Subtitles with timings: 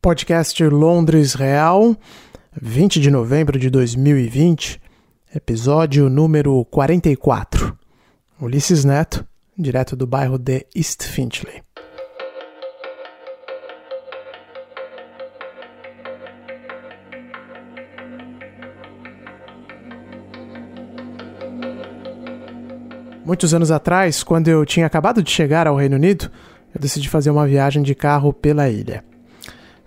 [0.00, 1.96] Podcast Londres Real,
[2.62, 4.80] 20 de novembro de 2020,
[5.34, 7.76] episódio número 44.
[8.40, 9.26] Ulisses Neto,
[9.58, 11.64] direto do bairro de East Finchley.
[23.24, 26.30] Muitos anos atrás, quando eu tinha acabado de chegar ao Reino Unido,
[26.72, 29.04] eu decidi fazer uma viagem de carro pela ilha.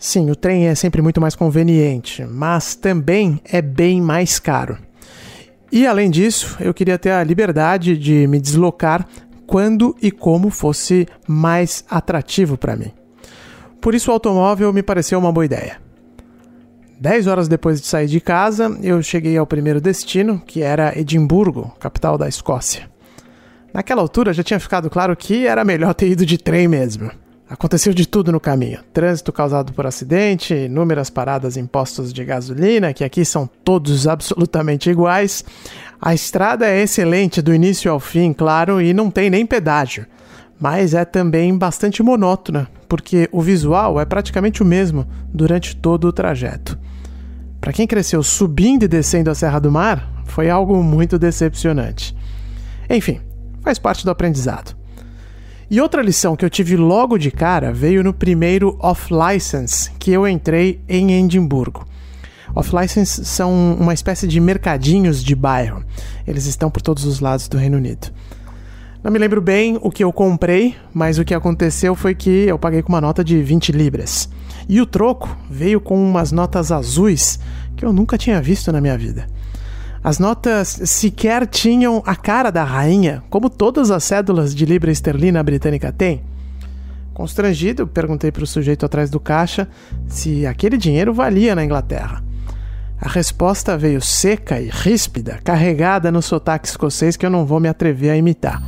[0.04, 4.76] Sim, o trem é sempre muito mais conveniente, mas também é bem mais caro.
[5.72, 9.08] E além disso, eu queria ter a liberdade de me deslocar
[9.46, 12.92] quando e como fosse mais atrativo para mim.
[13.80, 15.80] Por isso o automóvel me pareceu uma boa ideia.
[17.00, 21.76] Dez horas depois de sair de casa, eu cheguei ao primeiro destino, que era Edimburgo,
[21.80, 22.90] capital da Escócia.
[23.72, 27.12] Naquela altura já tinha ficado claro que era melhor ter ido de trem mesmo.
[27.52, 32.94] Aconteceu de tudo no caminho: trânsito causado por acidente, inúmeras paradas em postos de gasolina,
[32.94, 35.44] que aqui são todos absolutamente iguais.
[36.02, 40.06] A estrada é excelente do início ao fim, claro, e não tem nem pedágio.
[40.58, 46.14] Mas é também bastante monótona, porque o visual é praticamente o mesmo durante todo o
[46.14, 46.80] trajeto.
[47.60, 52.16] Para quem cresceu subindo e descendo a Serra do Mar, foi algo muito decepcionante.
[52.90, 53.20] Enfim,
[53.62, 54.81] faz parte do aprendizado.
[55.72, 60.28] E outra lição que eu tive logo de cara veio no primeiro off-license que eu
[60.28, 61.88] entrei em Edimburgo.
[62.54, 65.82] Off-license são uma espécie de mercadinhos de bairro.
[66.28, 68.12] Eles estão por todos os lados do Reino Unido.
[69.02, 72.60] Não me lembro bem o que eu comprei, mas o que aconteceu foi que eu
[72.60, 74.28] paguei com uma nota de 20 libras.
[74.68, 77.40] E o troco veio com umas notas azuis
[77.78, 79.26] que eu nunca tinha visto na minha vida.
[80.04, 85.44] As notas sequer tinham a cara da rainha, como todas as cédulas de libra esterlina
[85.44, 86.24] britânica têm.
[87.14, 89.68] Constrangido, perguntei para o sujeito atrás do caixa
[90.08, 92.24] se aquele dinheiro valia na Inglaterra.
[93.00, 97.68] A resposta veio seca e ríspida, carregada no sotaque escocês que eu não vou me
[97.68, 98.64] atrever a imitar.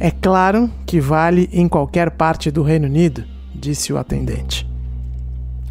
[0.00, 3.22] É claro que vale em qualquer parte do Reino Unido,
[3.54, 4.66] disse o atendente.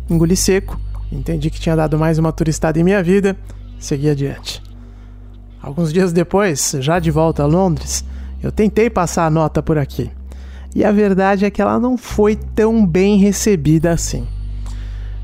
[0.07, 0.79] Engoli seco,
[1.11, 3.35] entendi que tinha dado mais uma turistada em minha vida,
[3.79, 4.66] segui adiante.
[5.61, 8.05] Alguns dias depois, já de volta a Londres,
[8.41, 10.11] eu tentei passar a nota por aqui.
[10.75, 14.27] E a verdade é que ela não foi tão bem recebida assim.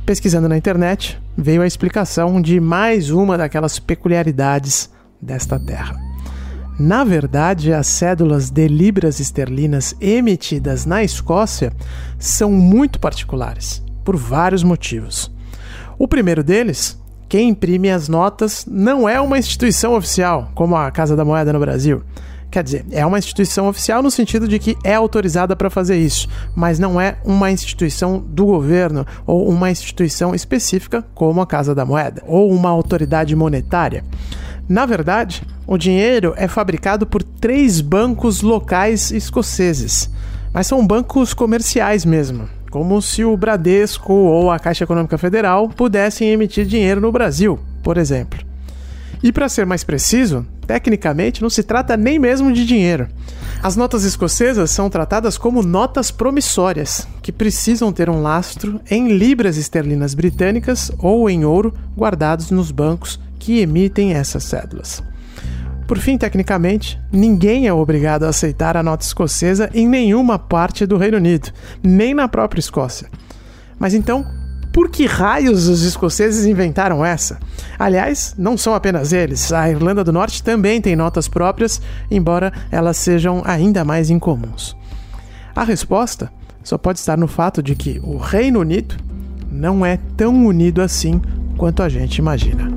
[0.06, 4.90] Pesquisando na internet, veio a explicação de mais uma daquelas peculiaridades
[5.22, 5.96] desta terra.
[6.80, 11.72] Na verdade, as cédulas de libras esterlinas emitidas na Escócia
[12.18, 15.32] são muito particulares, por vários motivos.
[16.00, 17.00] O primeiro deles
[17.34, 21.60] quem imprime as notas não é uma instituição oficial, como a Casa da Moeda no
[21.60, 22.04] Brasil.
[22.52, 26.28] Quer dizer, é uma instituição oficial no sentido de que é autorizada para fazer isso,
[26.56, 31.84] mas não é uma instituição do governo ou uma instituição específica como a Casa da
[31.84, 34.06] Moeda ou uma autoridade monetária.
[34.70, 40.08] Na verdade, o dinheiro é fabricado por três bancos locais escoceses,
[40.54, 46.32] mas são bancos comerciais mesmo, como se o Bradesco ou a Caixa Econômica Federal pudessem
[46.32, 48.44] emitir dinheiro no Brasil, por exemplo.
[49.22, 53.08] E para ser mais preciso, tecnicamente não se trata nem mesmo de dinheiro.
[53.62, 59.56] As notas escocesas são tratadas como notas promissórias, que precisam ter um lastro em libras
[59.56, 65.04] esterlinas britânicas ou em ouro guardados nos bancos que emitem essas cédulas.
[65.88, 70.98] Por fim, tecnicamente, ninguém é obrigado a aceitar a nota escocesa em nenhuma parte do
[70.98, 71.52] Reino Unido,
[71.84, 73.10] nem na própria Escócia.
[73.78, 74.26] Mas então,
[74.72, 77.38] por que raios os escoceses inventaram essa?
[77.78, 79.54] Aliás, não são apenas eles.
[79.54, 81.80] A Irlanda do Norte também tem notas próprias,
[82.10, 84.76] embora elas sejam ainda mais incomuns.
[85.56, 86.32] A resposta
[86.64, 88.96] só pode estar no fato de que o Reino Unido
[89.52, 91.22] não é tão unido assim
[91.56, 92.73] quanto a gente imagina.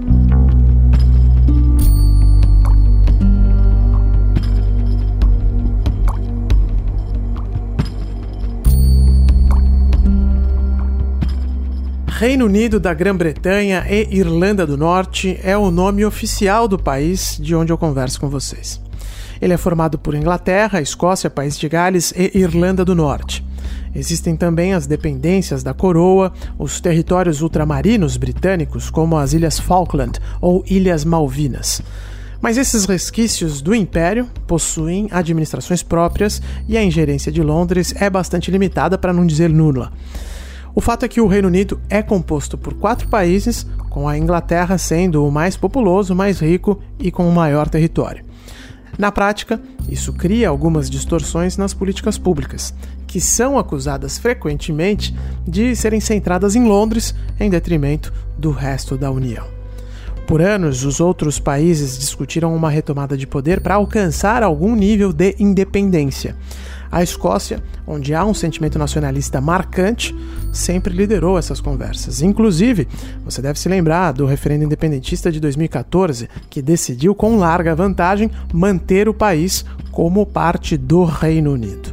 [12.19, 17.54] Reino Unido da Grã-Bretanha e Irlanda do Norte é o nome oficial do país de
[17.54, 18.80] onde eu converso com vocês.
[19.39, 23.45] Ele é formado por Inglaterra, Escócia, País de Gales e Irlanda do Norte.
[23.95, 30.65] Existem também as dependências da coroa, os territórios ultramarinos britânicos, como as Ilhas Falkland ou
[30.66, 31.83] Ilhas Malvinas.
[32.41, 38.51] Mas esses resquícios do Império possuem administrações próprias e a ingerência de Londres é bastante
[38.51, 39.92] limitada, para não dizer nula.
[40.76, 44.76] O fato é que o Reino Unido é composto por quatro países, com a Inglaterra
[44.76, 48.22] sendo o mais populoso, mais rico e com o maior território.
[48.98, 49.58] Na prática,
[49.88, 52.74] isso cria algumas distorções nas políticas públicas,
[53.06, 55.16] que são acusadas frequentemente
[55.48, 59.46] de serem centradas em Londres em detrimento do resto da União.
[60.26, 65.36] Por anos, os outros países discutiram uma retomada de poder para alcançar algum nível de
[65.38, 66.36] independência.
[66.91, 70.15] A Escócia, onde há um sentimento nacionalista marcante,
[70.53, 72.22] sempre liderou essas conversas.
[72.22, 72.88] Inclusive,
[73.24, 79.09] você deve se lembrar do referendo independentista de 2014, que decidiu com larga vantagem manter
[79.09, 81.91] o país como parte do Reino Unido.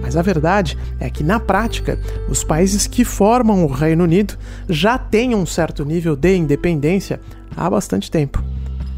[0.00, 1.98] Mas a verdade é que, na prática,
[2.28, 4.34] os países que formam o Reino Unido
[4.68, 7.20] já têm um certo nível de independência
[7.56, 8.42] há bastante tempo.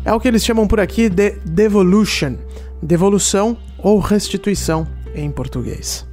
[0.04, 2.34] É o que eles chamam por aqui de devolution,
[2.82, 6.04] devolução ou restituição em português.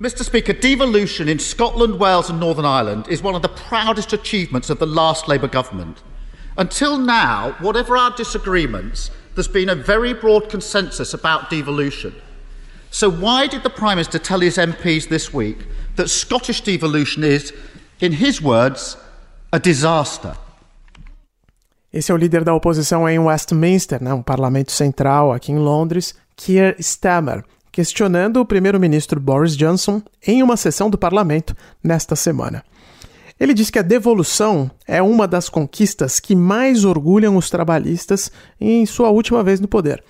[0.00, 0.22] Mr.
[0.22, 4.78] Speaker, devolution in Scotland, Wales, and Northern Ireland is one of the proudest achievements of
[4.78, 6.02] the last Labour government.
[6.56, 12.14] Until now, whatever our disagreements, there's been a very broad consensus about devolution.
[12.90, 17.52] So, why did the Prime Minister tell his MPs this week that Scottish devolution is
[18.00, 18.96] In his words,
[19.52, 20.36] a disaster.
[21.98, 26.14] Esse é o líder da oposição em Westminster, né, um parlamento central aqui em Londres,
[26.36, 27.42] Keir Starmer,
[27.72, 32.62] questionando o primeiro-ministro Boris Johnson em uma sessão do parlamento nesta semana.
[33.40, 38.30] Ele diz que a devolução é uma das conquistas que mais orgulham os trabalhistas
[38.60, 40.00] em sua última vez no poder.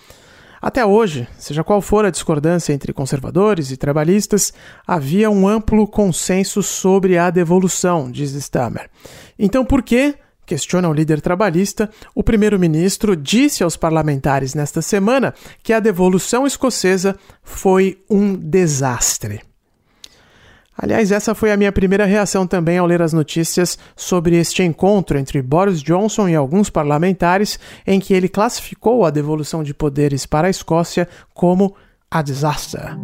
[0.60, 4.52] Até hoje, seja qual for a discordância entre conservadores e trabalhistas,
[4.86, 8.90] havia um amplo consenso sobre a devolução, diz Stammer.
[9.38, 10.16] Então, por que,
[10.48, 17.16] questiona o líder trabalhista, o primeiro-ministro disse aos parlamentares nesta semana que a devolução escocesa
[17.42, 19.42] foi um desastre?
[20.80, 25.18] Aliás, essa foi a minha primeira reação também ao ler as notícias sobre este encontro
[25.18, 30.46] entre Boris Johnson e alguns parlamentares, em que ele classificou a devolução de poderes para
[30.46, 31.74] a Escócia como
[32.08, 32.96] a disaster.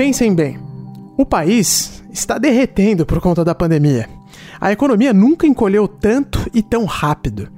[0.00, 0.58] Pensem bem,
[1.14, 4.08] o país está derretendo por conta da pandemia.
[4.58, 7.50] A economia nunca encolheu tanto e tão rápido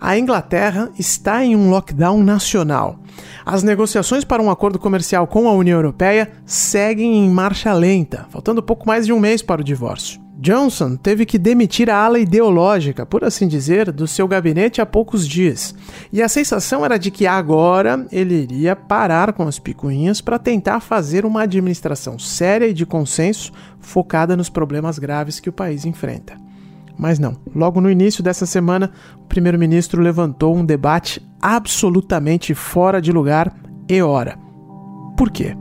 [0.00, 2.98] a Inglaterra está em um lockdown nacional.
[3.44, 8.62] As negociações para um acordo comercial com a União Europeia seguem em marcha lenta, faltando
[8.62, 10.25] pouco mais de um mês para o divórcio.
[10.38, 15.26] Johnson teve que demitir a ala ideológica, por assim dizer, do seu gabinete há poucos
[15.26, 15.74] dias.
[16.12, 20.80] E a sensação era de que agora ele iria parar com as picuinhas para tentar
[20.80, 23.50] fazer uma administração séria e de consenso
[23.80, 26.36] focada nos problemas graves que o país enfrenta.
[26.98, 27.36] Mas não.
[27.54, 33.54] Logo no início dessa semana, o primeiro-ministro levantou um debate absolutamente fora de lugar
[33.88, 34.38] e hora.
[35.16, 35.56] Por quê?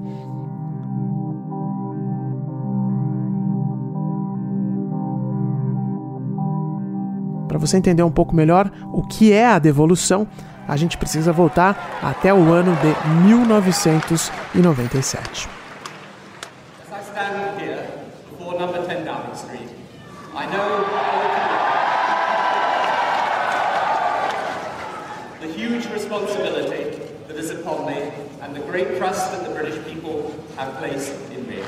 [7.56, 10.28] Para você entender um pouco melhor o que é a devolução,
[10.68, 12.94] a gente precisa voltar até o ano de
[13.30, 15.48] 1997.
[20.38, 20.84] I know
[25.94, 27.00] responsibility
[27.30, 28.12] that is upon me
[28.42, 31.64] and the great trust that the British people have placed in me.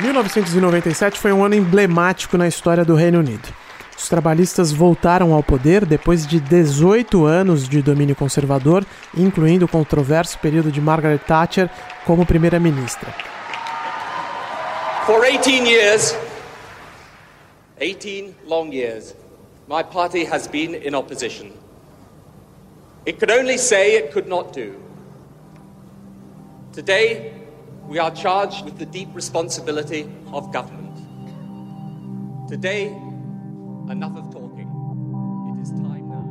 [0.00, 3.48] 1997 foi um ano emblemático na história do Reino Unido.
[3.96, 8.84] Os trabalhistas voltaram ao poder depois de 18 anos de domínio conservador,
[9.16, 11.70] incluindo o controverso período de Margaret Thatcher
[12.04, 13.08] como primeira-ministra.
[15.06, 16.14] For 18 years,
[17.80, 19.14] 18 long years,
[19.66, 21.52] my party has been in opposition.
[23.06, 24.74] It could only say it could not do.
[26.72, 27.45] Today,
[27.88, 30.96] we are charged with the deep responsibility of government.
[32.48, 32.86] Today,
[33.90, 34.68] enough of talking.
[35.50, 36.24] It is time now.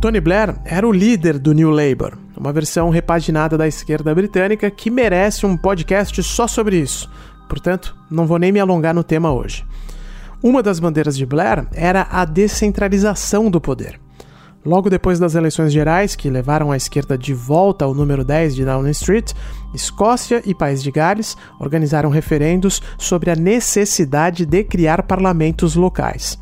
[0.00, 4.90] Tony Blair era o líder do New Labour, uma versão repaginada da esquerda britânica que
[4.90, 7.08] merece um podcast só sobre isso.
[7.48, 9.64] Portanto, não vou nem me alongar no tema hoje.
[10.42, 13.98] Uma das bandeiras de Blair era a descentralização do poder.
[14.64, 18.64] Logo depois das eleições gerais, que levaram a esquerda de volta ao número 10 de
[18.64, 19.32] Downing Street,
[19.72, 26.36] Escócia e País de Gales organizaram referendos sobre a necessidade de criar parlamentos locais.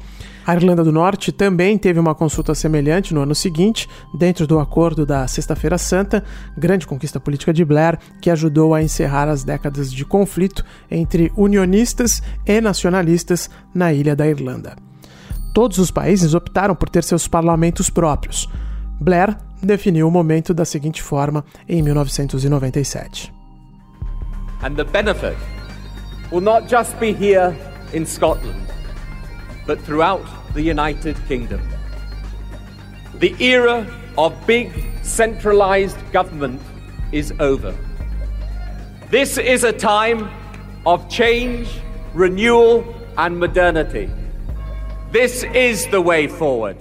[0.47, 5.07] A Irlanda do Norte também teve uma consulta semelhante no ano seguinte, dentro do acordo
[5.07, 6.23] da Sexta-feira Santa,
[6.57, 12.23] grande conquista política de Blair, que ajudou a encerrar as décadas de conflito entre unionistas
[12.47, 14.77] e nacionalistas na ilha da Irlanda.
[15.55, 18.47] Todos os países optaram por ter seus parlamentos próprios.
[19.01, 23.33] Blair definiu o momento da seguinte forma em 1997.
[24.63, 25.37] And the benefit
[26.31, 27.57] will not just be here
[27.95, 28.74] in Scotland,
[29.67, 31.61] but throughout the United Kingdom.
[33.19, 34.71] The era of big
[35.03, 36.61] centralized government
[37.13, 37.75] is over.
[39.11, 40.29] This is a time
[40.85, 41.69] of change,
[42.15, 42.85] renewal,
[43.17, 44.11] and modernity.
[45.13, 46.77] This is the way forward.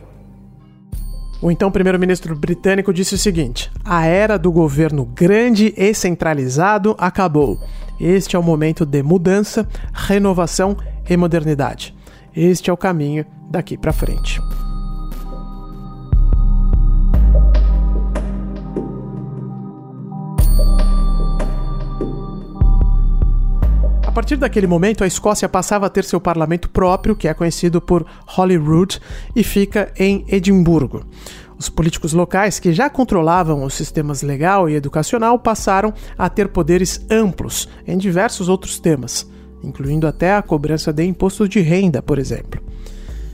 [1.42, 7.60] O então primeiro-ministro britânico disse o seguinte: a era do governo grande e centralizado acabou.
[8.00, 10.76] Este é o momento de mudança, renovação
[11.08, 11.93] e modernidade.
[12.36, 14.42] Este é o caminho daqui para frente.
[24.06, 27.82] A partir daquele momento, a Escócia passava a ter seu parlamento próprio, que é conhecido
[27.82, 28.06] por
[28.38, 29.00] Holyrood,
[29.36, 31.06] e fica em Edimburgo.
[31.58, 37.06] Os políticos locais, que já controlavam os sistemas legal e educacional, passaram a ter poderes
[37.10, 39.28] amplos em diversos outros temas,
[39.64, 42.62] incluindo até a cobrança de imposto de renda, por exemplo.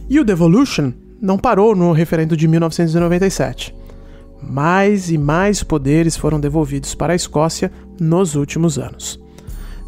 [0.09, 3.75] E o Devolution não parou no referendo de 1997.
[4.41, 9.19] Mais e mais poderes foram devolvidos para a Escócia nos últimos anos.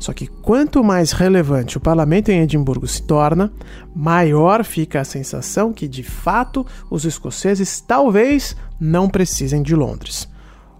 [0.01, 3.53] Só que quanto mais relevante o parlamento em Edimburgo se torna,
[3.95, 10.27] maior fica a sensação que, de fato, os escoceses talvez não precisem de Londres.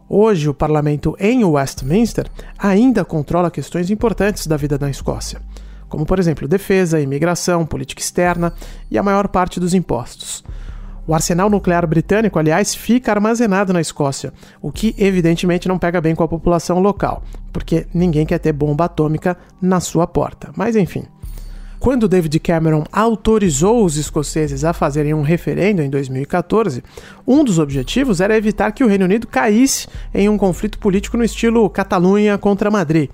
[0.10, 2.26] Hoje, o parlamento em Westminster
[2.58, 5.40] ainda controla questões importantes da vida da Escócia,
[5.92, 8.54] como, por exemplo, defesa, imigração, política externa
[8.90, 10.42] e a maior parte dos impostos.
[11.06, 14.32] O arsenal nuclear britânico, aliás, fica armazenado na Escócia,
[14.62, 18.86] o que evidentemente não pega bem com a população local, porque ninguém quer ter bomba
[18.86, 20.50] atômica na sua porta.
[20.56, 21.04] Mas enfim.
[21.78, 26.84] Quando David Cameron autorizou os escoceses a fazerem um referendo em 2014,
[27.28, 31.24] um dos objetivos era evitar que o Reino Unido caísse em um conflito político no
[31.24, 33.10] estilo Catalunha contra Madrid.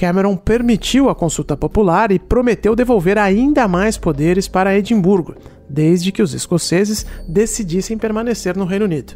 [0.00, 5.34] Cameron permitiu a consulta popular e prometeu devolver ainda mais poderes para Edimburgo,
[5.68, 9.12] desde que os escoceses decidissem permanecer no Reino Unido.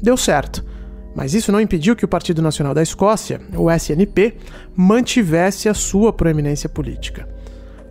[0.00, 0.64] Deu certo,
[1.12, 4.36] mas isso não impediu que o Partido Nacional da Escócia, o SNP,
[4.76, 7.28] mantivesse a sua proeminência política.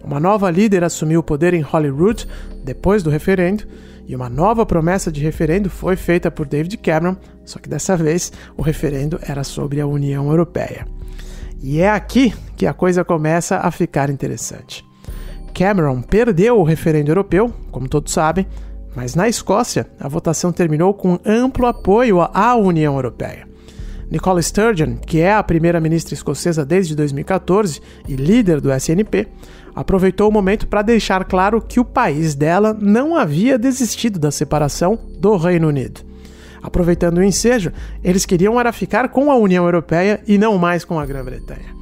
[0.01, 2.25] Uma nova líder assumiu o poder em Holyrood
[2.63, 3.65] depois do referendo,
[4.07, 8.31] e uma nova promessa de referendo foi feita por David Cameron, só que dessa vez
[8.55, 10.94] o referendo era sobre a União Europeia.
[11.67, 14.85] E é aqui que a coisa começa a ficar interessante.
[15.51, 18.45] Cameron perdeu o referendo europeu, como todos sabem,
[18.95, 23.47] mas na Escócia a votação terminou com amplo apoio à União Europeia.
[24.11, 29.27] Nicola Sturgeon, que é a primeira-ministra escocesa desde 2014 e líder do SNP,
[29.73, 34.99] aproveitou o momento para deixar claro que o país dela não havia desistido da separação
[35.17, 36.01] do Reino Unido.
[36.65, 37.71] Aproveitando o ensejo,
[38.03, 41.75] eles queriam era ficar com a União Europeia e não mais com a Grã-Bretanha.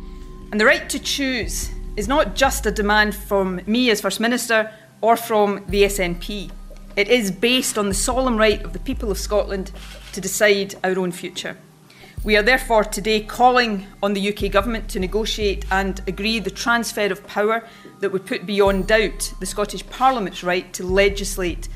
[0.51, 4.69] And the right to choose is not just a demand from me as First Minister
[4.99, 6.51] or from the SNP.
[6.97, 9.71] It is based on the solemn right of the people of Scotland
[10.11, 11.55] to decide our own future.
[12.25, 17.05] We are therefore today calling on the UK Government to negotiate and agree the transfer
[17.05, 17.63] of power
[18.01, 21.69] that would put beyond doubt the Scottish Parliament's right to legislate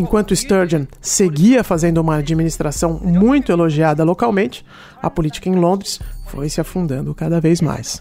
[0.00, 4.64] Enquanto Sturgeon seguia fazendo uma administração muito elogiada localmente,
[5.02, 8.00] a política em Londres foi se afundando cada vez mais.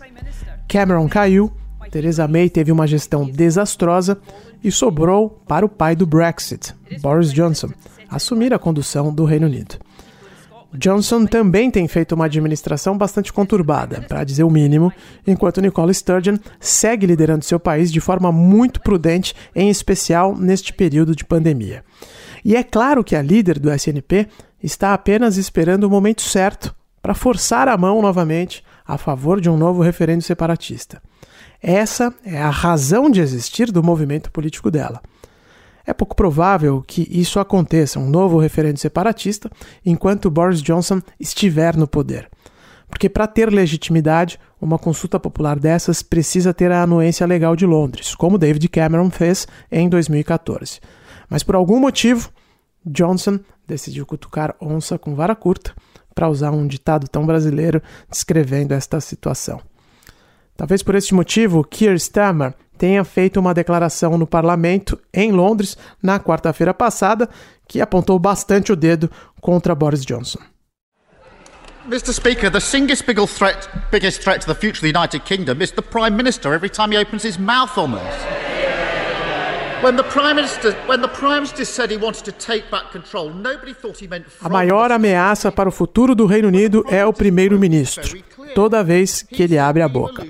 [0.69, 1.51] Cameron caiu,
[1.91, 4.17] Theresa May teve uma gestão desastrosa
[4.63, 7.69] e sobrou para o pai do Brexit, Boris Johnson,
[8.09, 9.75] assumir a condução do Reino Unido.
[10.73, 14.93] Johnson também tem feito uma administração bastante conturbada, para dizer o mínimo,
[15.25, 21.15] enquanto Nicola Sturgeon segue liderando seu país de forma muito prudente, em especial neste período
[21.15, 21.83] de pandemia.
[22.45, 24.27] E é claro que a líder do SNP
[24.61, 29.57] está apenas esperando o momento certo para forçar a mão novamente a favor de um
[29.57, 31.01] novo referendo separatista.
[31.61, 35.01] Essa é a razão de existir do movimento político dela.
[35.89, 39.49] É pouco provável que isso aconteça, um novo referendo separatista,
[39.83, 42.29] enquanto Boris Johnson estiver no poder.
[42.87, 48.13] Porque para ter legitimidade, uma consulta popular dessas precisa ter a anuência legal de Londres,
[48.13, 50.79] como David Cameron fez em 2014.
[51.27, 52.29] Mas por algum motivo,
[52.85, 55.73] Johnson decidiu cutucar onça com vara curta,
[56.13, 59.59] para usar um ditado tão brasileiro descrevendo esta situação.
[60.55, 66.17] Talvez por este motivo, Keir Starmer tenha feito uma declaração no parlamento em Londres na
[66.17, 67.29] quarta-feira passada
[67.67, 70.39] que apontou bastante o dedo contra Boris Johnson.
[71.85, 72.13] Mr.
[72.13, 72.95] Speaker, the single
[73.91, 76.91] biggest threat to the future of the United Kingdom is the Prime Minister every time
[76.91, 78.38] he opens his mouth on this.
[84.41, 88.21] A maior ameaça para o futuro do Reino Unido é o primeiro-ministro,
[88.53, 90.27] toda vez que ele abre a boca.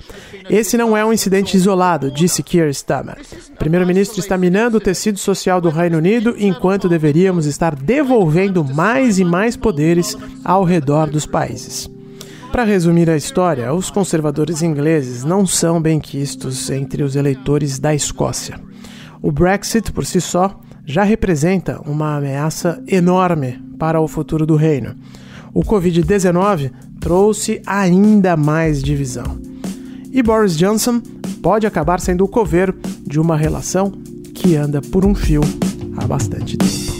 [0.47, 3.17] Esse não é um incidente isolado, disse Keir Starmer.
[3.49, 9.17] O primeiro-ministro está minando o tecido social do Reino Unido enquanto deveríamos estar devolvendo mais
[9.17, 10.15] e mais poderes
[10.45, 11.89] ao redor dos países.
[12.51, 17.95] Para resumir a história, os conservadores ingleses não são bem quistos entre os eleitores da
[17.95, 18.68] Escócia.
[19.21, 24.95] O Brexit, por si só, já representa uma ameaça enorme para o futuro do reino.
[25.53, 29.39] O Covid-19 trouxe ainda mais divisão.
[30.11, 31.01] E Boris Johnson
[31.41, 33.91] pode acabar sendo o coveiro de uma relação
[34.33, 35.41] que anda por um fio
[35.97, 36.99] há bastante tempo.